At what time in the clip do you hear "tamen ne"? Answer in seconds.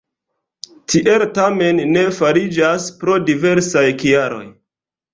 1.35-2.05